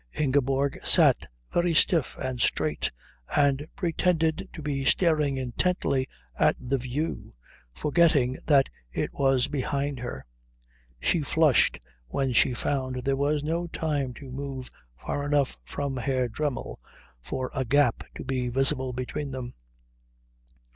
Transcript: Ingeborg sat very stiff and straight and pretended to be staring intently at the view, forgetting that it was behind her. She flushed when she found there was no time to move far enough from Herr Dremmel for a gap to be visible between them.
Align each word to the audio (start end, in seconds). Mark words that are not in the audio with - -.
Ingeborg 0.17 0.79
sat 0.83 1.27
very 1.53 1.75
stiff 1.75 2.17
and 2.19 2.41
straight 2.41 2.91
and 3.37 3.67
pretended 3.75 4.49
to 4.51 4.63
be 4.63 4.83
staring 4.83 5.37
intently 5.37 6.07
at 6.39 6.55
the 6.59 6.79
view, 6.79 7.35
forgetting 7.71 8.39
that 8.47 8.67
it 8.91 9.13
was 9.13 9.47
behind 9.47 9.99
her. 9.99 10.25
She 10.99 11.21
flushed 11.21 11.77
when 12.07 12.33
she 12.33 12.55
found 12.55 13.03
there 13.03 13.15
was 13.15 13.43
no 13.43 13.67
time 13.67 14.11
to 14.15 14.31
move 14.31 14.71
far 14.97 15.23
enough 15.23 15.55
from 15.63 15.97
Herr 15.97 16.27
Dremmel 16.27 16.79
for 17.19 17.51
a 17.53 17.63
gap 17.63 18.03
to 18.15 18.23
be 18.23 18.49
visible 18.49 18.93
between 18.93 19.29
them. 19.29 19.53